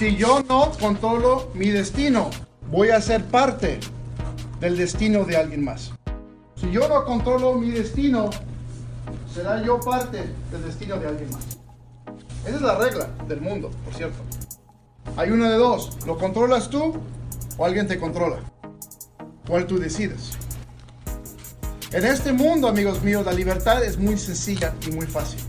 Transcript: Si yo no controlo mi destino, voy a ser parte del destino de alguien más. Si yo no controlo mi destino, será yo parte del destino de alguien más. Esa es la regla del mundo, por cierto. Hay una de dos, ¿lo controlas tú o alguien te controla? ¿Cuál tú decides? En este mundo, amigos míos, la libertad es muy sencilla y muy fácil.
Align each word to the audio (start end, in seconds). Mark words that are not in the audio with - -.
Si 0.00 0.16
yo 0.16 0.42
no 0.48 0.72
controlo 0.80 1.50
mi 1.52 1.68
destino, 1.68 2.30
voy 2.70 2.88
a 2.88 3.02
ser 3.02 3.22
parte 3.22 3.80
del 4.58 4.78
destino 4.78 5.24
de 5.26 5.36
alguien 5.36 5.62
más. 5.62 5.92
Si 6.58 6.70
yo 6.70 6.88
no 6.88 7.04
controlo 7.04 7.52
mi 7.56 7.70
destino, 7.70 8.30
será 9.30 9.62
yo 9.62 9.78
parte 9.78 10.24
del 10.50 10.64
destino 10.64 10.96
de 10.96 11.06
alguien 11.06 11.30
más. 11.30 11.44
Esa 12.46 12.56
es 12.56 12.62
la 12.62 12.78
regla 12.78 13.10
del 13.28 13.42
mundo, 13.42 13.70
por 13.84 13.92
cierto. 13.92 14.16
Hay 15.18 15.32
una 15.32 15.50
de 15.50 15.58
dos, 15.58 15.98
¿lo 16.06 16.16
controlas 16.16 16.70
tú 16.70 16.94
o 17.58 17.66
alguien 17.66 17.86
te 17.86 17.98
controla? 17.98 18.38
¿Cuál 19.46 19.66
tú 19.66 19.78
decides? 19.78 20.30
En 21.92 22.06
este 22.06 22.32
mundo, 22.32 22.68
amigos 22.68 23.02
míos, 23.02 23.26
la 23.26 23.34
libertad 23.34 23.84
es 23.84 23.98
muy 23.98 24.16
sencilla 24.16 24.72
y 24.88 24.92
muy 24.92 25.04
fácil. 25.04 25.40